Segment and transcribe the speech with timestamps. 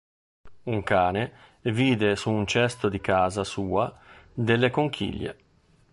[0.63, 1.25] Un cane
[1.61, 3.95] vide su un cesto di casa sua
[4.33, 5.37] delle conchiglie.